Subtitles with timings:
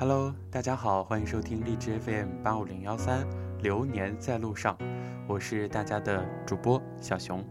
[0.00, 3.26] Hello，大家好，欢迎收听荔枝 FM 八五零幺三，
[3.64, 4.78] 流年在路上，
[5.26, 7.44] 我是大家的主播小熊。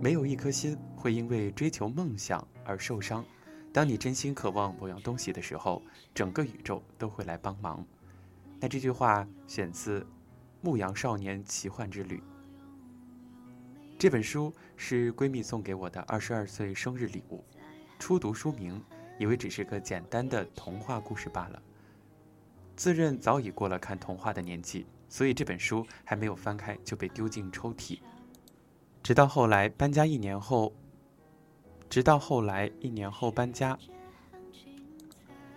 [0.00, 3.24] 没有一颗心会因为追求梦想而受伤。
[3.72, 5.82] 当你真心渴望某样东西的时候，
[6.14, 7.84] 整个宇宙都会来帮忙。
[8.60, 10.00] 那这句话选自
[10.60, 12.18] 《牧羊少年奇幻之旅》。
[13.98, 17.44] 这本书是闺蜜送给我的二十二岁生日礼物，
[17.98, 18.80] 初读书名。
[19.18, 21.62] 以为只是个简单的童话故事罢了。
[22.74, 27.98] 自认早已过了看童话的年纪，所以这本书还没有翻开就被丢进抽屉。
[29.02, 30.72] 直到后来搬家一年后，
[31.88, 33.78] 直到后来一年后搬家，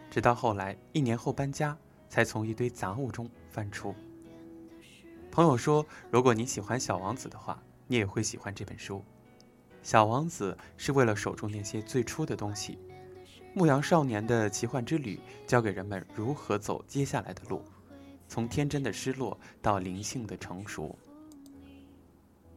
[0.10, 3.94] 直到后来一年后搬家，才从一堆杂物中翻出。
[5.32, 9.04] 朋友说，如果你喜欢小王子的话，你也会喜欢这本书。
[9.82, 12.78] 小王子是为了守住那些最初的东西。
[13.54, 17.64] 牧羊少年的奇幻之旅，教给人们如何走接下来的路，
[18.28, 20.98] 从天真的失落到灵性的成熟。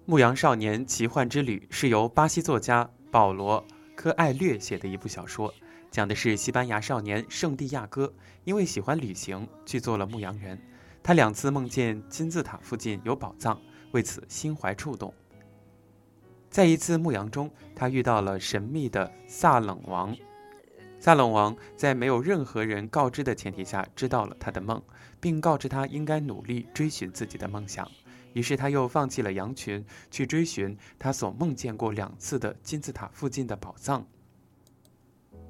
[0.05, 5.53] 牧羊少年奇幻之旅是由巴西作家保罗·科艾略写的一部小说，
[5.91, 8.13] 讲的是西班牙少年圣地亚哥
[8.45, 10.61] 因为喜欢旅行去做了牧羊人，
[11.03, 13.61] 他两次梦见金字塔附近有宝藏，
[13.93, 15.13] 为此心怀触动。
[16.51, 20.15] 在一次牧羊中，他遇到了神秘的萨冷王。
[21.03, 24.81] 萨冷王在没有任何人告知的前提下知道了他的梦，
[25.21, 27.91] 并告知他应该努力追寻自己的梦想。
[28.35, 34.07] 于是他又放弃了羊群，去追寻他所梦见过两次的金字塔附近的宝藏。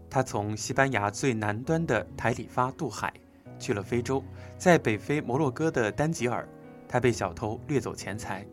[0.09, 3.13] 他从西班牙最南端的台里发渡海，
[3.59, 4.25] 去了非洲，
[4.57, 6.49] 在北非摩洛哥的丹吉尔，
[6.89, 8.47] 他被小偷掠走钱财。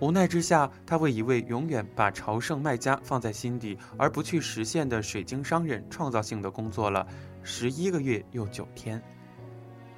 [0.00, 7.04] 无奈之下，他为一位永远把朝圣卖家放在心底而不去实现的水晶商人，创造性的工作了
[7.42, 9.02] 十一个月又九天。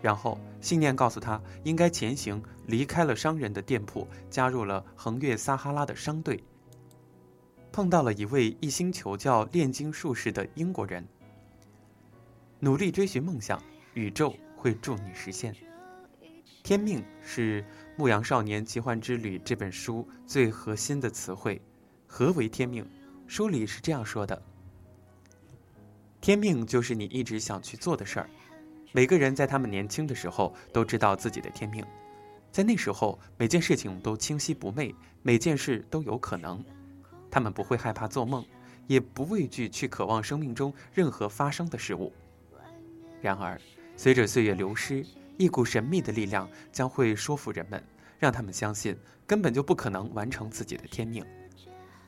[0.01, 6.43] 然后信念告诉他应该前行，离开了商人的店铺，加入了横越撒哈拉的商队。
[7.71, 11.07] 碰到了一位一心求教炼金术士的英国人。
[12.59, 13.63] 努力追寻梦想，
[13.93, 15.55] 宇宙会助你实现。
[16.63, 17.63] 天命是
[17.97, 21.61] 《牧羊少年奇幻之旅》这本书最核心的词汇。
[22.07, 22.87] 何为天命？
[23.27, 24.41] 书里是这样说的：
[26.21, 28.31] 天命就是你一直想去做的事儿。
[28.93, 31.85] 每个人在他们年轻的时候都知道自己的天命，
[32.53, 36.63] 在那时候每件事情都清晰不昧，每件事都有可能。
[37.31, 38.45] 他们不会害怕做梦，
[38.87, 42.13] 也不畏惧去渴望生命中任何发生的事物。
[43.23, 43.61] 然而，
[43.97, 45.07] 随着岁月流失，
[45.41, 47.83] 一股神秘的力量将会说服人们，
[48.19, 48.95] 让他们相信
[49.27, 51.25] 根本就不可能完成自己的天命。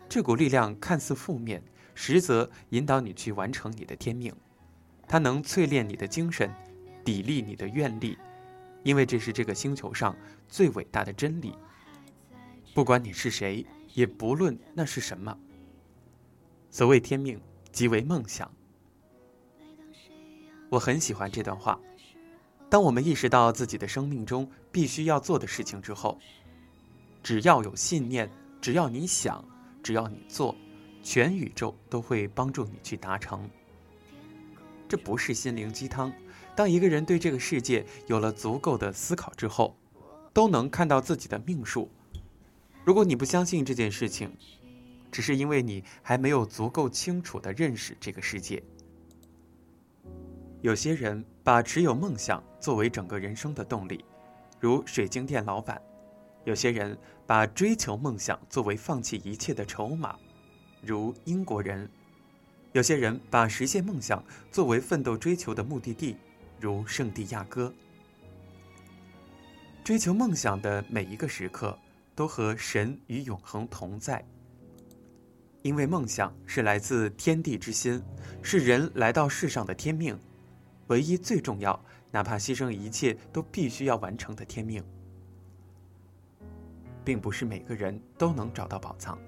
[0.07, 1.63] 这股力量看似负面，
[1.95, 4.35] 实则引导你去完成你的天命。
[5.09, 6.55] 它能淬炼你的精神，
[7.07, 8.19] 砥砺你的愿力，
[8.83, 10.15] 因为这是这个星球上
[10.47, 11.55] 最伟大的真理。
[12.75, 13.65] 不管你是谁，
[13.95, 15.35] 也不论那是什么。
[16.71, 18.53] 所谓天命，即为梦想。
[20.69, 21.81] 我很喜欢这段话。
[22.73, 26.19] 当我们意识到自己的生命中必须要做的事情之后，
[27.23, 28.31] 只要有信念，
[28.63, 29.45] 只要你想，
[29.83, 30.57] 只要你做，
[31.03, 33.47] 全宇宙都会帮助你去达成。
[34.89, 36.11] 这不是心灵鸡汤。
[36.57, 39.77] 当一个人对这个世界有了足够的思考之后，
[40.33, 41.91] 都能看到自己的命数。
[42.87, 44.35] 如果你不相信这件事情，
[45.11, 48.63] 只是因为你还没有足够清楚的认识这个世界。
[50.63, 54.05] 有些人把持有梦想作为整个人生的动力，
[54.61, 55.77] 如水晶店老板；
[56.45, 56.97] 有些人
[57.27, 60.17] 把追求梦想作为放弃一切的筹码，
[60.81, 61.85] 如英国人；
[62.71, 66.17] 有些人把实现梦想作为奋斗追求的目的地，
[66.61, 67.75] 如圣地亚哥。
[69.83, 71.77] 追求梦想的每一个时刻，
[72.15, 74.25] 都和神与永恒同在，
[75.63, 78.01] 因为梦想是来自天地之心，
[78.45, 80.17] 是人来到世上的天命。
[80.93, 84.85] 唯一最重要，哪怕牺牲一切都必须要完成的天命，
[87.03, 89.19] 并不是每个人都能找到宝藏。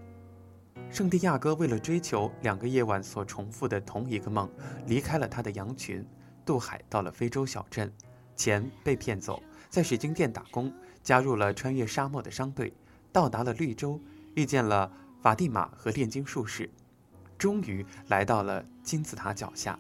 [0.91, 4.47] 圣地亚哥为了追求两个夜晚所重复的同一个梦，
[4.87, 6.07] 离开了他的羊群，
[6.45, 7.91] 渡海到了非洲小镇，
[8.37, 10.71] 钱被骗走，在水晶店打工，
[11.03, 12.75] 加入了穿越沙漠的商队，
[13.11, 13.99] 到达了绿洲，
[14.35, 16.69] 遇见了法蒂玛和炼金术士，
[17.39, 19.79] 终于来到了金字塔脚下。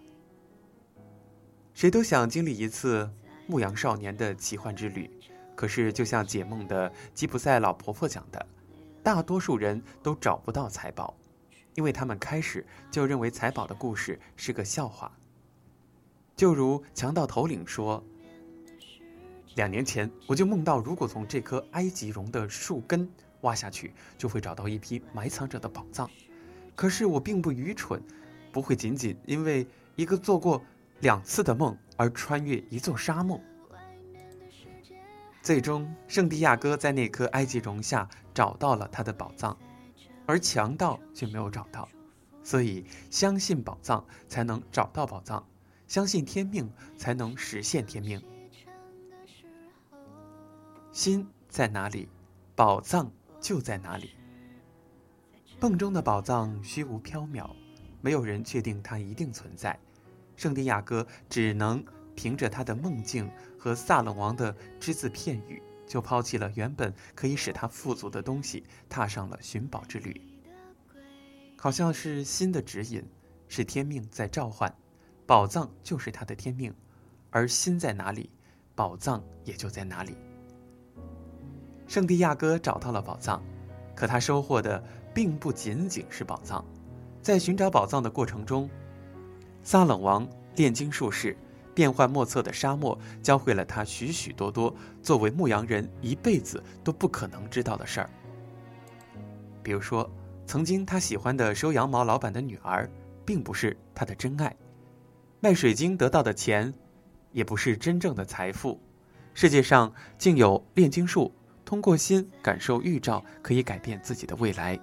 [1.74, 3.10] 谁都想经历一次
[3.48, 5.10] 牧羊少年的奇幻之旅，
[5.56, 8.46] 可是就像解梦的吉普赛老婆婆讲的，
[9.02, 11.16] 大多数人都找不到财宝，
[11.74, 15.10] 因为他们开始就认为财宝的故事是个笑话。
[16.36, 18.02] 就如强盗头领说
[19.56, 23.08] ：“两年前我就梦到，如果从这棵埃及榕的树根
[23.40, 26.08] 挖下去，就会找到一批埋藏着的宝藏。
[26.76, 28.00] 可是我并不愚蠢，
[28.52, 29.66] 不会仅仅因为
[29.96, 30.64] 一个做过
[31.04, 33.38] 两次的梦而穿越一座沙漠。”
[35.42, 39.54] 最终，圣地亚哥在那颗埃及榕下找到了他的宝藏，
[40.24, 41.86] 而强盗却没有找到。
[42.42, 45.46] 所以，相信宝藏才能找到宝藏。
[45.86, 48.22] 相信天命，才能实现天命。
[50.90, 52.08] 心在哪里，
[52.56, 54.14] 宝藏就在哪里。
[55.60, 57.50] 梦中的宝藏虚无缥缈，
[58.00, 59.78] 没有人确定它一定存在。
[60.36, 61.84] 圣地亚哥只能
[62.14, 70.20] 凭着他的梦境和萨冷王的只字片语，就抛弃了原本可以使他富足的东西，踏上了寻宝之旅。
[71.56, 73.02] 好像是心的指引，
[73.48, 74.74] 是天命在召唤。
[75.26, 76.74] 宝藏就是他的天命，
[77.30, 78.28] 而心在哪里，
[78.74, 80.14] 宝藏也就在哪里。
[81.86, 83.42] 圣地亚哥找到了宝藏，
[83.94, 84.84] 可他收获的
[85.14, 86.62] 并不仅仅是宝藏。
[87.22, 88.68] 在寻找宝藏的过程中，
[89.64, 91.36] 撒冷王炼金术士、
[91.74, 94.72] 变幻莫测的沙漠，教会了他许许多多
[95.02, 98.10] 作为牧羊人一辈子都不可能知道的事儿。
[99.62, 100.08] 比如说，
[100.46, 102.88] 曾经他喜欢的收羊毛老板的女儿，
[103.24, 104.54] 并不是他的真爱。
[105.40, 106.72] 卖水晶得到的钱，
[107.32, 108.78] 也不是真正的财富。
[109.32, 111.34] 世界上竟有炼金术，
[111.64, 114.78] 通过心感受预兆，可以改变自己的未来。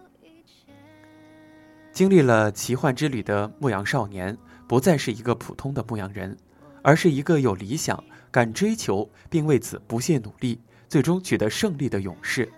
[1.93, 4.37] 经历了奇幻之旅的牧羊少年，
[4.71, 6.37] 不再是一个普通的牧羊人，
[6.81, 8.01] 而是一个有理想、
[8.31, 12.49] 敢追求，并为此不懈努力，最终取得胜利的勇士。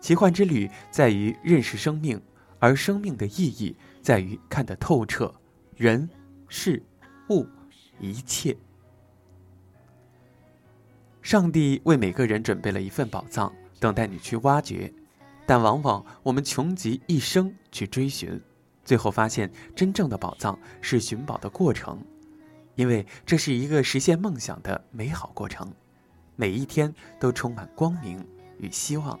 [0.00, 2.22] 奇幻之旅在于认识生命，
[2.60, 5.34] 而生命的意义在于看得透彻。
[5.74, 6.08] 人、
[6.46, 6.80] 事、
[7.30, 7.44] 物，
[7.98, 8.56] 一切。
[11.22, 14.94] 上帝为每个人准备了一份宝藏，等待你去挖掘。
[15.44, 18.40] 但往往我们穷极一生去追寻，
[18.84, 22.04] 最后发现真正的宝藏是寻宝的过程，
[22.74, 25.72] 因为这是一个实现梦想的美好过程，
[26.36, 28.26] 每一天都充满光明
[28.58, 29.18] 与希望。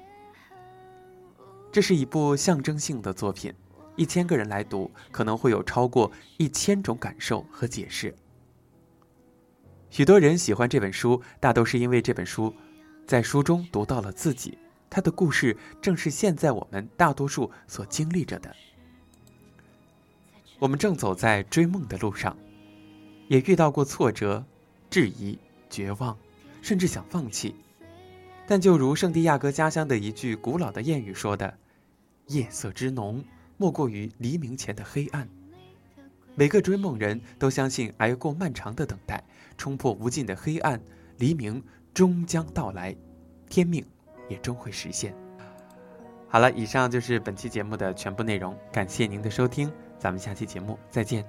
[1.72, 3.52] 这是一部象征性的作品。
[3.96, 8.12] 一千个人来读，可能会有超过一千种感受和解释。
[9.88, 12.52] 许多人喜欢这本书，大都是因为这本书，
[13.06, 14.58] 在书中读到了自己，
[14.90, 18.52] 他的故事正是现在我们大多数所经历着的。
[20.64, 22.34] 我们正走在追梦的路上，
[23.28, 24.42] 也遇到过挫折、
[24.88, 25.38] 质疑、
[25.68, 26.16] 绝望，
[26.62, 27.54] 甚至想放弃。
[28.46, 31.58] 但就如圣地亚哥家乡的一句古老的谚语说的
[32.28, 33.22] ：“夜色之浓。”
[33.58, 35.28] 莫过于黎明前的黑暗。
[36.34, 39.22] 每个追梦人都相信，挨过漫长的等待，
[39.58, 40.80] 冲破无尽的黑暗，
[41.18, 41.62] 黎明
[41.92, 42.96] 终将到来，
[43.50, 43.84] 天命
[44.30, 45.14] 也终会实现。
[46.26, 49.70] 好了，以上就是本期节目的全部内容，感谢您的收听，
[50.04, 51.24] 咱们下期节目再见。